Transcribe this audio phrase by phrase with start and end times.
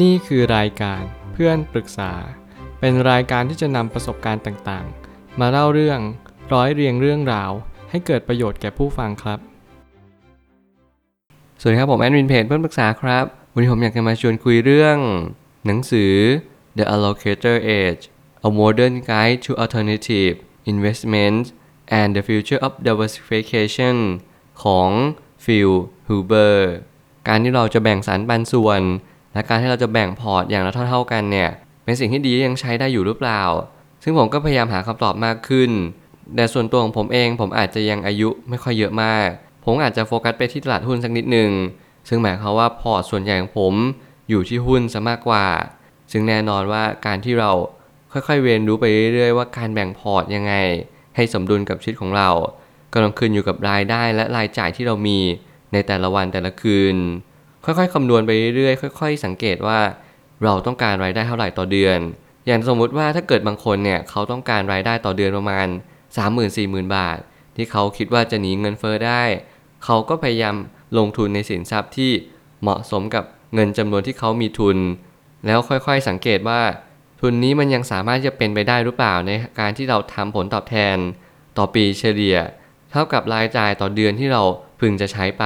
[0.00, 2.12] นี่คือรายการเพื่อนปรึกษา
[2.80, 6.00] เป็นรายการที่จะนำประสบการณ์ต่างๆ มาเล่าเรื่อง
[6.52, 7.50] ร้อยเรียงเรื่องราว
[7.90, 9.38] ให้เกิดประโยชน์แก่ผู้ฟังครับ
[11.60, 14.98] สวัสดีครับผมแอดมินเพจเพื่อนปรึกษาครับ วันนี้ผมอยากจะมาชวนคุยเรื่อง
[15.66, 16.12] หนังสือ
[16.76, 18.02] The Allocator Age
[18.48, 20.34] A Modern Guide to Alternative
[20.72, 21.46] Investments
[22.00, 23.96] and the Future of Diversification
[24.62, 24.90] ของ
[25.44, 25.72] Phil
[26.08, 26.56] Huber
[27.28, 28.82] การที่เราจะแบ่งสรรปันส่วน
[29.34, 31.50] และการที่เราจะแบ่งพอร์ตอย่างละเท่า ๆ กันเนี่ย
[31.84, 33.42] เป็นสิ่งที่ดียังใช้ได้อยู่หรือเปล่า
[34.02, 35.70] ซึ่งผมก็พยายามหาคำตอบมากขึ้น
[36.34, 39.28] แต่ส่วนตัวของผมเองผมอาจจะยังอายุไม่ค่อยเยอะมาก
[39.64, 41.50] ผมอาจจะโฟกัสไปที่ตลาดหุ้นสักนิดหนึ่ง
[42.08, 43.74] ซึ่งหมายความว่าพอร์ตส่วนใหญ่ของผม
[44.28, 45.46] อยู่ที่หุ้นซะมากกว่า
[46.12, 47.50] ซึ่งแน่นอนว่าการที่เรา
[48.12, 50.54] ค่อยๆเรียนรู้ไปเรื่อยๆว่าการแบ่งพอร์ตยังไง
[51.16, 52.30] ให้สมดุลกับชีวิตของเรา
[52.92, 55.18] ก็ต้องขึ้นอยู่กับรายได้และรายจ่ายที่เรามี
[55.72, 56.96] ในแต่ละวันแต่ละคืน
[57.64, 59.80] ค่อยๆคำนวณไปเรื่อยๆค่อย ๆ สังเกตว่า
[60.44, 61.98] เราต้องการรายได้เท่าไหร่ต่อเดือน
[62.46, 65.66] อย่างสมมุติว่าถ้าเกิดบางคนเนี่ยเขาต้องการรายได้ต่อเดือนประมาณ
[66.30, 67.18] 30,000-40,000 บาท
[67.56, 69.22] ที่เขาคิดว่าจะหนีเงินเฟอ้อได้
[69.84, 70.56] เขาก็พยายาม
[70.98, 72.12] ลงทุนในสินทรัพย์ที่
[72.62, 74.78] เหมาะสมกับเงินจำนวนที่เขามีทุน
[75.46, 76.60] แล้วค่อยๆสังเกตว่า
[77.20, 80.96] ทุนนี้มันยังสามารถจะเป็นไปได้หรือเปล่าในการที่เราทำผลตอบแทน
[81.58, 82.38] ต่อปีเฉลี่ย
[82.90, 84.42] เท่ากับรายจ่ายต่อเดือนที่เรา
[84.80, 85.44] พึงจะใช้ไป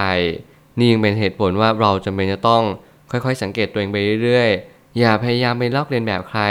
[0.79, 2.63] นี่ยังเป็นเหตุผลว่าเราจำเป็นจะต้อง
[3.11, 6.43] ค่อยๆ สังเกตตัวเองไปเรื่อยๆ อย่าพยายามไปลอกเลียนแบบใคร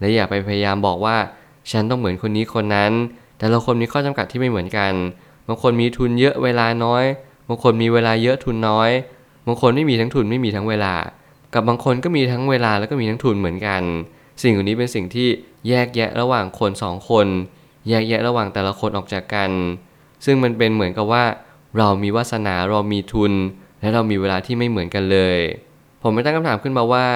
[0.00, 1.16] และอย่าไปพยายามบอกว่า
[1.70, 2.92] ฉันต้องเหมือนคนนี้คนนั้น
[3.38, 4.92] แต่ละคนมีข้อจำกัดที่ไม่เหมือนกัน
[5.48, 7.04] บางคนมีทุนเยอะเวลาน้อย
[7.48, 8.90] บางคนมีเวลาเยอะทุนน้อย
[9.46, 10.94] บางคนไม่มีทั้งทุนไม่มีทั้งเวลา
[11.54, 13.82] กับบางคนก็มีทั้งเวลาแล้วก็มีทั้งทุนเหมือนกัน
[14.42, 15.28] สิ่งเหล่านี้เป็นสิ่งที่
[15.68, 17.26] แยกแยะระหว่างคนสองคน
[17.88, 19.50] แยกแยะระหว่างแต่ละคนออกจากกัน
[20.24, 21.24] ซึ่งมันเป็นเหมือนกับว่า
[21.78, 23.32] เรามีวาสนาเรามีทุน
[23.80, 25.38] และเรามีเวลาที่ไม่เหมือนกันเลย
[26.02, 27.06] ผมไม่ตั้งคำถามขึ้นมาว่า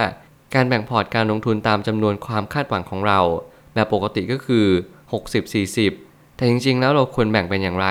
[0.54, 3.20] การแบ่งพอร์ตการลงทุนตามจำนวนความคาดหวังของเรา
[3.74, 4.66] แบบปกติก็คือ
[5.50, 7.88] 60-40 แต่จริงๆ แล้วเราควรแบ่งเป็นอย่างไร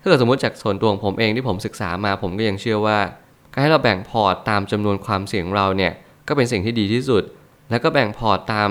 [0.00, 2.98] ถ้าเกิดสมมติจากส่วนตัวของผมเองที่ผมศึกษามาผมก็ยังเชื่อว่า
[3.52, 5.92] การให้เราแบ่งพอร์ตตามจำนวนความเสี่ยงของเราเนี่ย
[6.28, 7.22] ก็เป็นสิ่งที่ดีที่สุด
[7.70, 8.70] แล้วก็แบ่งพอร์ตตาม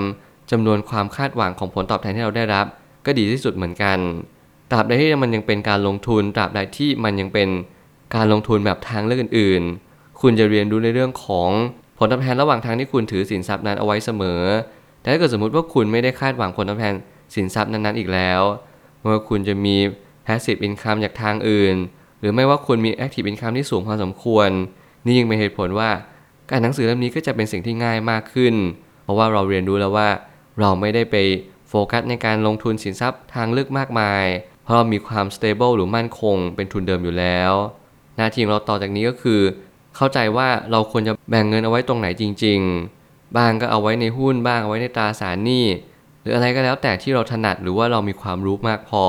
[0.50, 2.66] จำนวนความคาดหวังของผลตอบแทนที่เราได้รับ
[3.06, 3.98] ก็ดีที่สุดเหมือนกัน
[4.70, 7.48] ตราบใดที่มันยังเป็นการลงทุนตราบใดที่มันยังเป็น
[8.14, 11.50] การลงทุนแบบทางเลือกอื่นๆ คุณจะเรียนรู้ในเรื่องของ
[11.98, 14.42] ผลตอบแทนระหว่างทางที่คุณถือสินทรัพย์นั้นเอาไว้เสมอ
[15.00, 16.94] แต่ถ้าเกิดสมมติว่าคุณไม่ได้คาดหวังผลตอบแทน
[17.34, 18.40] สินทรัพย์นั้นๆอีกแล้ว
[19.00, 19.76] เมื่อคุณจะมี
[20.26, 21.76] passive income จากทางอื่น
[22.20, 24.48] หรือไม่ว่าคุณมี active income ที่สูงพอสมควร
[25.04, 25.90] นี่ยังเป็นเหตุผลว่า
[26.50, 28.54] การหนังสือเล่มนี้ก็จะเป็นสิ่งที่ง่ายมากขึ้น
[29.02, 30.08] เพราะว่าเราเรียนรู้แล้วว่า
[30.60, 31.16] เราไม่ได้ไป
[31.68, 34.24] โฟกัสในการลงทุนสินทรัพย์ทางเลือกมากมาย
[34.68, 37.52] เพราะเรามีความ stable หรือมั่นคงเป็นทุนเดิมอยู่แล้ว
[38.16, 39.40] หน้าที่ของเราต่อจากนี้ก็คือ
[39.96, 42.60] เข้าใจว่าเราควรจะแบ่งเงินเอาไว้ตรงไหนจริง
[42.98, 45.64] ๆ บ้างก็เอาไว้ในหุ้นบ้างเอาไว้ในตราสารหนี้
[46.20, 49.04] หรืออะไรก็แล้วแต่ที่เราถนัดหรือว่าเรามีความรู้มากพอ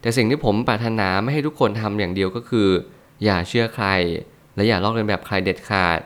[0.00, 2.68] แต่สิ่งที่ผมปรารถนาไม่ให้ทุกคนทำอย่างเดียวก็คือ
[3.24, 3.86] อย่าเชื่อใคร
[4.54, 5.98] และอย่าลอกเลียนแบบใครเด็ดขาด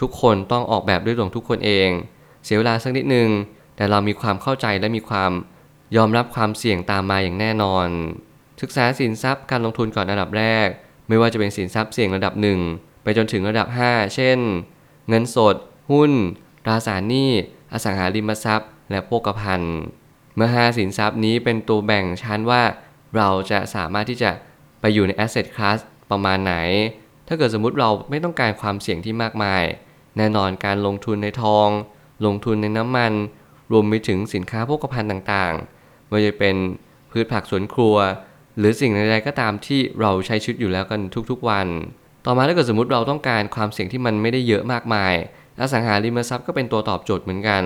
[0.00, 1.90] ทุกคนต้องออกแบบด้วยตัวทุกคนเอง
[2.44, 3.28] เสียเวลาสักนิดนึง
[3.76, 5.32] แต่เรามีความเข้าใจและมีความ
[5.96, 7.86] ยอมรับความเสี่ยงตามมาอย่างแน่นอน
[8.64, 10.68] ศึกษาสินทรัพย์การลงทุนก่อนอันดับแรก
[11.08, 12.60] ไม่ว่าจะเป็นสินทรัพย์เสี่ยงระดับหนึ่ง
[13.02, 14.38] ไปจนถึงระดับ 5 เช่น
[15.08, 15.56] เงินสด
[15.90, 16.12] หุ้น
[16.64, 17.30] ตราสารหนี้
[17.72, 19.76] อสังหาริมทรัพย์ และโภคภัณฑ์
[20.34, 22.62] เมื่อ 5 สินทรัพย์นี้เป็นตัวแบ่งชั้นว่า
[23.16, 24.30] เราจะสามารถที่จะ
[24.80, 25.78] ไปอยู่ใน asset class
[26.10, 26.54] ประมาณไหน
[27.28, 29.62] ถ้าเกิดสมมุติเราไม่ต้องการความเสี่ยงที่มากมาย
[30.16, 31.68] แน่นอนการลงทุนในทอง
[32.26, 33.12] ลงทุนในน้ำมัน
[33.72, 36.56] รวมไปถึงสินค้าโภคภัณฑ์ต่างๆไม่ว่าจะเป็น
[37.10, 37.96] พืชผักสวนครัว
[38.58, 41.00] หรือสิ่งใดๆก็ตามที่เราใช้ชีวิตอยู่แล้วกัน
[41.30, 41.66] ทุกๆวัน
[42.24, 45.14] ต่อมาถ้าเกิดสมมติเราต้องการความเสี่ยงที่มันไม่ได้เยอะมากมาย
[45.60, 47.62] อสังหาริมทรัพย์ก็เป็นตัวตอบโจทย์เหมือนกัน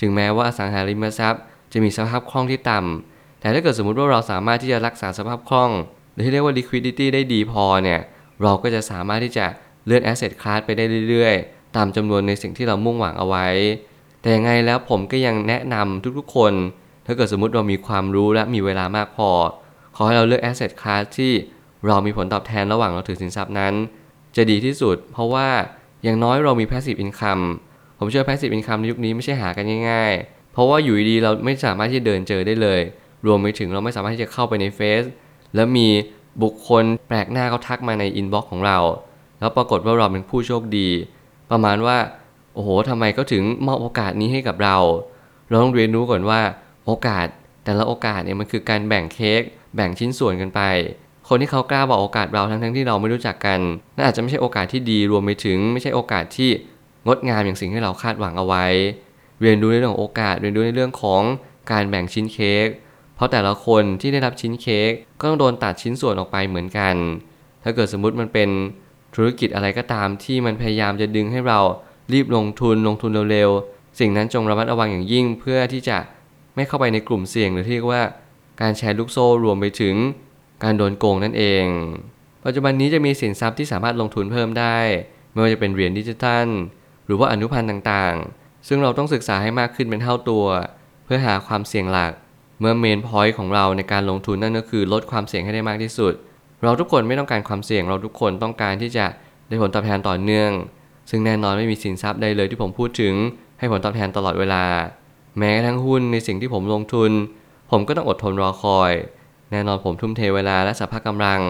[0.00, 1.42] ถึงแม้ว่าอสังหาริมทรัพย์
[1.72, 5.70] จะมีสภาพคล่องที่ต่ำแต่ถ้าเกิดสมมติว่าเราสามารถที่จะรักษาสภาพคล่อง
[6.12, 8.00] หรือที่เรียกว่า liquidity ได้ดีพอเนี่ย
[8.42, 9.46] เราก็จะสามารถที่จะ
[9.86, 13.46] เลื่อน asset class ไปได้เรื่อยๆ ตามจำนวนในสิ่งที่เรามุ่งหวังเอาไว้
[14.20, 16.52] แต่ยังไงแล้วผมก็ยังแนะนำทุกๆคน
[17.06, 19.30] ถ้าเกิดสมมติเรามีความรู้และมีเวลามากพอ
[19.96, 21.32] ขอให้เราเลือก asset class ที่
[21.86, 23.74] เรามีผลตอบแทนระหว่างเราถือสินทรัพย์นั้น
[24.36, 25.48] จะดีที่สุด เพราะว่า
[26.02, 27.44] อย่างน้อยเรามี passive income
[27.98, 32.80] ผมเชื่อ passive income ในยุคนี้ไม่ใช่หากันง่ายๆ เพราะว่าอยู่ดีๆเราไม่สามารถที่จะเดินเจอได้เลย
[33.26, 35.02] รวมไปถึงเราไม่สามารถที่จะเข้าไปในเฟซ
[35.54, 35.88] แล้วมี
[36.42, 38.78] บุคคลแปลกหน้าเขาทักมาใน inbox ของเรา
[39.38, 40.88] แล้วปรากฏว่าเราเป็นผู้โชคดี
[41.50, 41.96] ประมาณว่า
[42.54, 44.76] โอ้โหทำไมเขาถึงมอบโอกาสนี้ให้กับเรา
[45.48, 46.40] เราต้องเรียนรู้ก่อนว่า
[46.86, 47.26] โอกาส
[47.64, 49.42] แต่ละโอกาสเนี่ยมันคือการแบ่งเค้ก
[49.74, 50.60] แบ่งชิ้นส่วนกันไป
[51.28, 53.60] คนที่เขากล้าบอกโอกาสเราทั้งๆที่เราไม่รู้จักกัน
[53.96, 56.50] น่าอาจจะไม่ใช่โอกาสที่ดีรวมไปถึง ไม่ใช่โอกาสที่
[57.06, 58.64] งดงามอย่างสิ่งที่เราคาดหวังเอาไว้
[59.40, 61.22] เรียนรู้ในเรื่องของโอกาสเรียนรู้ในเรื่องของ
[61.70, 62.66] การแบ่งชิ้นเค้ก
[63.16, 64.90] เพราะแต่ละคนที่ได้รับชิ้นเค้ก
[65.20, 66.94] ก็ต้องโดนตัดชิ้นส่วนออกไปเหมือนกัน
[67.62, 68.48] ถ้าเกิดสมมุติมันเป็น
[69.14, 71.60] ธุรกิจอะไรก็ตามที่มันพยายามจะดึงให้เรา
[72.12, 75.98] รีบลงทุนลงทุนเร็วๆ สิ่งนั้นจงระมัดระวังอย่างยิ่งเพื่อที่จะ
[76.54, 78.02] ไม่เข้าไปในกลุ่มเสี่ยงหรือที่เรียกว่า
[78.60, 79.94] การแชร์ลูกโซ่รวมไปถึง
[80.64, 81.64] การโดนโกงนั่นเอง
[82.44, 84.78] ปัจจุบันนี้จะมีสินทรัพย์ที่สามารถลงทุนเพิ่มได้
[85.32, 86.46] ไม่ว่าจะเป็นเหรียญดิจิทัล
[87.06, 90.46] หรือว่าอนุพันธ์ต่างๆ ซึ่งเราต้องศึกษาให้มากขึ้นเป็นเท่าตัว
[91.04, 92.12] เพื่อหาความเสี่ยงหลัก
[92.60, 96.12] เมื่อเมนพอยต์ของเราในการลงทุนนั่นก็คือลดความเสี่ยงให้ได้มากที่สุด
[96.62, 99.06] เราทุกคนไม่ต้องการความเสี่ยงเราทุกคนต้องการที่จะ
[99.48, 100.50] ได้ผลตอบแทนต่อเนื่อง
[101.10, 103.14] ซึ่งแน่นอนไม่มีสินทรัพย์ใดเลยที่ผมพูดถึง
[103.58, 104.64] ให้ผลตอบแทนตลอดเวลา
[105.38, 107.10] แม้กระทั่งหุ้นในสิ่งที่ผมลงทุน
[107.76, 108.92] ผมก็ต้องอดทนรอคอย
[109.50, 111.40] แน่นอนผมทุ่มเทเวลาและสภาพกำลัง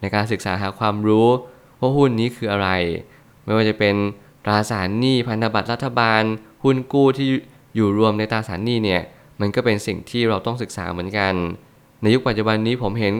[0.00, 1.28] ในการศึกษาหาความรู้
[1.80, 2.68] ว่าหุ้นนี้คืออะไร
[3.44, 3.94] ไม่ว่าจะเป็น
[4.44, 6.22] ตราสารหนี้พันธบัตรรัฐบาล
[6.64, 7.28] หุ้นกู้ที่
[7.76, 9.02] อยู่รวมในตราสารหนี้เนี่ย
[9.40, 11.34] มันก็เป็นสิ่งที่เราต้องศึกษาเหมือนกัน
[12.00, 13.14] ในยุคปัจจุบันนี้ผมเห็น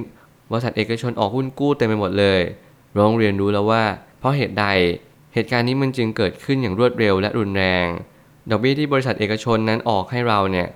[0.51, 2.41] บริษัทเอกชนออกหุ้นกู้เต็มไปหมดเลย
[2.99, 3.85] ร้องเรียนรู้แล้วว่า
[4.19, 4.67] เพราะเหตุใด
[5.35, 7.87] เหตุการณ์นี้มันจึงเกิดขึ้นอย่างรวดเร็วและรุนแรง
[8.51, 10.69] ดอกเบี้ยที่บริษัทเอกชนนั้นออกให้เราเนี่ย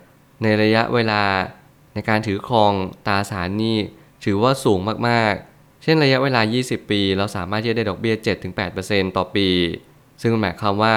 [0.42, 1.22] ในระยะเวลา
[1.94, 2.72] ในการถือครอง
[3.06, 3.78] ตราสารหนี้
[4.24, 4.78] ถือว่าสูง
[5.08, 8.14] มากๆ เช่นระยะเวลา 20 ปี เราสามารถที่จะได้ดอกเบี้ย
[8.66, 9.48] 7-8%ต่อปี
[10.22, 10.94] ซึ่งหมายความว่า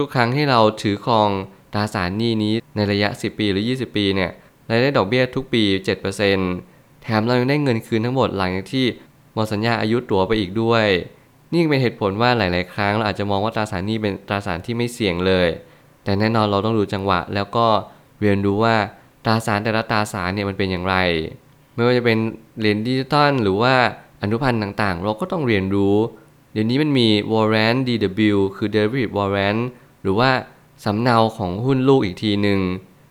[0.00, 1.28] ทุกๆ ครั้งที่เราถือครอง
[1.74, 4.30] ตราสารหนี้นี้ในระยะ 10 ปีหรือ 20 ปีเนี่ย
[4.66, 5.62] เราได้ดอกเบี้ยทุกปี
[6.32, 8.86] 7%แถมเรายังได้เงินคืนทั้งหมดหลังจากที่
[9.34, 10.86] หมดสัญญาอายุตั๋วไปอีกด้วย
[11.52, 15.48] นี่เป็นเหตุผลว่าหลาย ๆ ครั้งเราอาจจะมองว่าตราสารหนี้เป็นตราสารที่ไม่เสี่ยงเลย
[16.04, 17.66] แต่แน่นอนเราต้องดูจังหวะ แล้วก็
[18.20, 18.76] เรียนรู้ว่า
[19.26, 20.96] ตราสารแต่ละตราสารเนี่ยมันเป็นอย่างไร
[21.74, 22.18] ไม่ว่าจะเป็น
[22.58, 23.74] เหรียญดิจิตอลหรือว่า
[24.22, 25.96] อนุพันธ์ต่างๆ เราก็ต้องเรียนรู้
[26.52, 29.60] เดี๋ยวนี้มันมี warrant DW คือ derivative warrant
[30.02, 30.30] หรือว่า
[30.84, 32.60] สำเนาของหุ้นลูกอีกทีหนึ่ง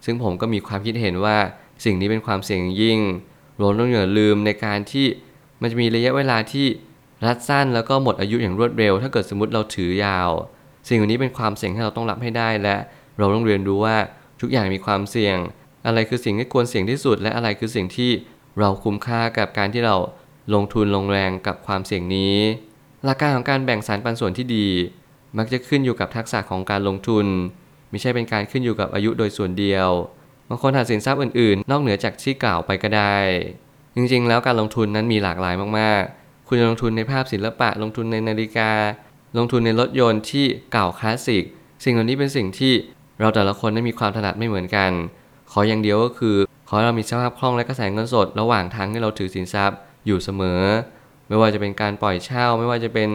[0.06, 1.38] ซึ่งผมก็มีความคิดเห็นว่า
[1.86, 3.00] สิ่งนี้เป็นความเสี่ยงยิ่ง
[3.58, 5.06] เราต้องอย่าลืมในการที่
[5.62, 6.68] มันจะมีระยะเวลาที่
[7.26, 10.30] รัดสั้นแล้วก็หมดอายุอย่างรวดเร็ว ถ้าเกิดสมมติเราถือยาว
[10.88, 12.76] สิ่งเหล่านี้เป็นความเสี่ยงที่เราต้องรับให้ได้และ
[13.18, 13.98] เราต้องเรียนรู้ว่า
[14.42, 15.38] ทุกอย่างมีความเสี่ยง
[15.86, 18.12] อะไรคือสิ่งที่ควรเสี่ยงที่สุด และอะไรคือสิ่งที่
[18.60, 19.96] เราคุ้มค่ากับการที่เรา
[20.54, 22.38] ลงทุนลงแรงกับความเสี่ยงนี้
[23.06, 24.68] หลักการของการแบ่งสรรปันส่วนที่ดี
[25.38, 27.26] มักจะขึ้นอยู่กับทักษะของการลงทุน
[27.90, 29.90] ไม่ใช่เป็นการขึ้นอยู่กับอายุโดยส่วนเดียว
[30.50, 33.18] บางคนหาสินทรัพย์อื่นๆ นอกเหนือจากที่กล่าวไปก็ได้
[33.96, 38.72] จริงๆ แล้วการลงทุนนั้นมีหลากหลายมากๆ คุณจะลงทุนในภาพศิลปะ ลงทุนในนาฬิกา
[39.38, 41.44] ลงทุนในรถยนต์ที่เก่าคลาสสิก
[41.84, 42.74] สิ่งเหล่านี้เป็นสิ่งที่
[43.20, 44.92] เราแต่ละคนนั้นมีความถนัดไม่เหมือนกัน
[45.58, 46.36] ขออย่างเดียวก็คือ
[46.68, 50.62] ขอให้เรามีสภาพคล่องและกระแสเงินสด ระหว่างทางที่เราถือสินทรัพย์อยู่เสมอ
[51.28, 53.10] ไม่ว่าจะเป็นการปล่อยเช่า ไม่ว่าจะเป็น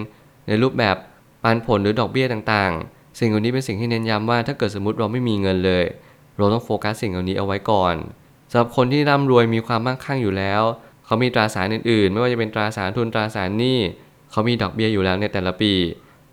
[0.47, 0.97] ในรูปแบบ
[1.43, 5.85] ปันผลหรือดอกเบี้ยต่างๆ สิ่งเหล่านี้เป็นสิ่งที่เน้นย้ำว่าถ้าเกิดสมมติเราไม่มีเงินเลย
[6.37, 7.95] เราต้องโฟกัสสิ่งเหล่านี้เอาไว้ก่อน
[8.51, 10.63] สำหรับคนที่ร่ำรวยมีความมั่งคั่งอยู่แล้ว
[11.05, 13.79] เขามีตราสารอื่นๆ ไม่ว่าจะเป็นตราสารทุนตราสารหนี้
[14.31, 15.73] เขามีดอกเบี้ยอยู่แล้วในแต่ละปี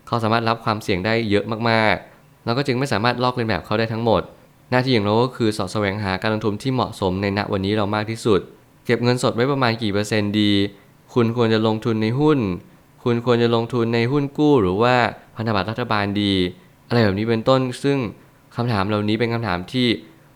[0.07, 4.21] เขาสามารถรับความเสี่ยงได้เยอะมากๆเราก็จึงไม่สามารถลอกเลียนแบบเขาได้ทั้งหมด
[4.71, 8.39] หน้าที่ของเราก็คือสอดแสวงหาการลงทุนที่เหมาะสมในณวันนี้เรามากที่สุด
[8.85, 10.51] เก็บเงินสดไว้ประมาณกี่เปอร์เซ็นต์ดี
[11.13, 12.39] คุณควรจะลงทุนในหุ้น
[13.03, 14.95] คุณควรจะลงทุนในหุ้นกู้ หรือว่า
[15.35, 16.33] พันธบัตรรัฐบาลดี
[16.87, 17.97] อะไรแบบนี้เป็นต้น ซึ่ง
[18.55, 19.87] คำถามเหล่านี้เป็นคำถามที่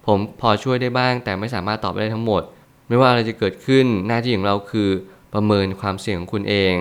[0.05, 2.41] ผมพอช่วยได้บ้าง แต่ไม่สามารถตอบได้ทั้งหมด
[2.87, 4.89] ไม่ว่าอะไรจะเกิดขึ้นหน้าที่ของเราคือ
[5.33, 6.73] ประเมินความเสี่ยงของคุณเอง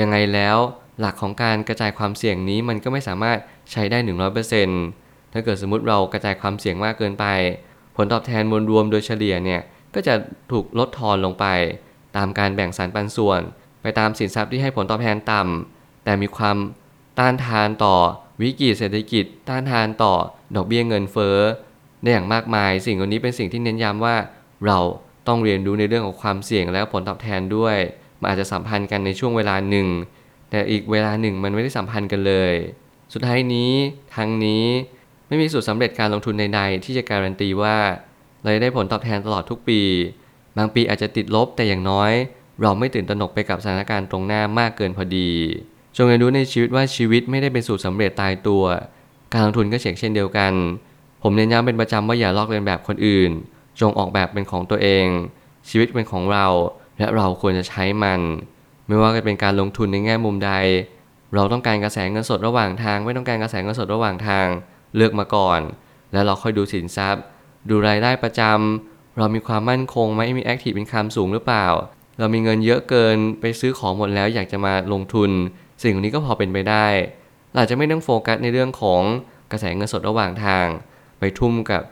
[0.00, 0.58] ยังไงแล้ว
[1.00, 3.38] หลักของการกระจายความเสี่ยงนี้มันก็ไม่สามารถ
[3.72, 3.98] ใช้ได้
[4.64, 5.05] 100%
[5.36, 7.26] ถ้าเกิดสมมติเรากระจายความเสี่ยงมากเกินไป
[7.96, 9.60] ผลตอบแทนมวลรวมโดยเฉลี่ยเนี่ย
[9.94, 10.14] ก็จะ
[10.52, 11.46] ถูกลดทอนลงไป
[12.16, 13.40] ตามการแบ่งสรรปันส่วน
[13.82, 16.56] ไปตามสินทรัพย์ที่ให้ผลตอบแทนต่ำแต่มีความ
[17.18, 17.96] ต้านทานต่อ
[18.42, 20.14] วิกฤตเศรษฐกิจ ต้านทานต่อ
[20.56, 21.38] ดอกเบี้ยเงินเฟ้อ
[22.02, 24.16] ได้อย่างมากมาย สิ่งเหล่านี้เป็นสิ่งที่เน้นย้ำว่า
[24.66, 24.78] เรา
[25.28, 27.76] ต้องเรียนรู้ในเรื่องของความเสี่ยงและผลตอบแทนด้วย
[28.20, 29.88] มันอาจจะสัมพันธ์กันในช่วงเวลาหนึ่ง
[30.50, 32.52] แต่อีกเวลาหนึ่งมันไม่ได้สัมพันธ์กันเลย
[33.12, 33.72] สุดท้ายนี้
[34.14, 34.64] ทางนี้
[35.28, 37.76] ไม่มีสูตรสำเร็จการลงทุนใดๆ ที่จะการันตีว่า
[38.42, 39.80] เราจะได้ผลตอบแทนตลอดทุกปี
[40.56, 42.12] บางปีอาจจะติดลบแต่อย่างน้อย
[42.62, 45.30] เราไม่ตื่นตระหนกไปกับสถานการณ์ตรงหน้ามากเกินพอดี
[45.96, 48.64] จงเรียนรู้ในชีวิตว่าชีวิตไม่ได้เป็นสูตรสำเร็จตายตัว
[49.32, 50.52] การลงทุนก็เช่นเช่นเดียวกัน
[51.22, 53.30] ผมเน้นย้ำเป็นประจำว่าอย่าลอกเลียนแบบคนอื่น
[53.80, 55.06] จงออกแบบเป็นของตัวเอง
[55.68, 56.46] ชีวิตเป็นของเรา
[56.98, 58.20] และเราควรจะใช้มัน
[58.86, 60.52] ไม่ว่าจะเป็นการลงทุนในแง่มุมใด
[61.34, 64.46] เราต้องการกระแสเงินสดระหว่างทาง ไม่ต้องการกระแสเงินสดระหว่างทาง
[64.96, 65.60] เลือกมาก่อน
[66.12, 67.22] แล้วเราค่อยดูสินทรัพย์
[67.68, 71.66] ดูรายได้ประจำเรามีความมั่นคงไหมมีแอคทีฟเป็นคำสูงหรือเปล่า
[72.18, 75.30] เรามีเงินเยอะเกินไปซื้อของหมดแล้วอยากจะมาลงทุน
[75.82, 76.86] สิ่งนี้ก็พอเป็นไปได้
[77.50, 79.02] เราอาจจะไม่ต้องโฟกัสในเรื่องของ
[79.52, 80.66] กระแสเงินสดระหว่างทาง
[81.18, 81.82] ไปทุ่มกับ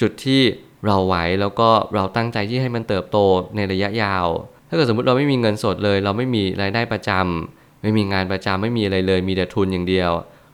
[0.00, 0.42] จุดที่
[0.86, 3.18] เราไหวแล้วก็เราตั้งใจที่ให้มันเติบโต
[3.56, 4.26] ในระยะยาว
[4.68, 10.10] ถ้าเกิดสมมติเราไม่มีเงินสดเลย เราไม่มีรายได้ประจำไม่มีงานประจำไม่มีอะไรเลย มีแต่ทุนอย่างเดียว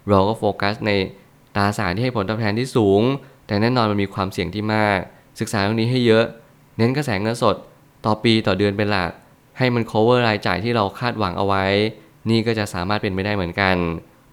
[0.08, 0.90] เราก็โฟกัสใน
[1.56, 3.02] ตราสารที่ให้ผลตอบแทนที่สูง
[3.46, 4.98] แต่แน่นอนมันมีความเสี่ยงที่มาก
[5.40, 6.24] ศึกษาเรื่องนี้ให้เยอะ
[6.76, 7.56] เน้นกระแสเงินสด
[8.04, 9.10] ต่อปีต่อเดือนเป็นหลัก
[9.58, 11.64] ให้มัน cover รายจ่ายที่เราคาดหวังเอาไว้
[12.30, 13.76] นี่ก็จะสามารถเป็นไปได้เหมือนกัน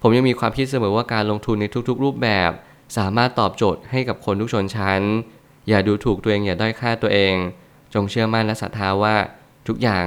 [0.01, 2.51] ผมยังมีความคิดเสมอว่าการลงทุนในทุกๆ รูปแบบ
[2.97, 5.01] สามารถตอบโจทย์ให้กับคนทุกชนชั้น
[5.69, 7.33] อย่าดูถูกตัวเองอย่าด้อยค่าตัวเอง
[7.93, 9.15] จงเชื่อมั่นและศรัทธาว่า
[9.67, 10.05] ทุกอย่าง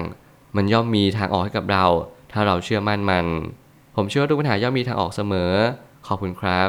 [0.57, 1.85] มันย่อมมีทางออกให้กับเรา
[2.33, 3.27] ถ้าเราเชื่อมั่นมัน
[3.97, 5.53] ผมเชื่อว่าทุกปัญหาย่อมมีทางออกเสมอ
[6.07, 6.69] ขอบคุณครับ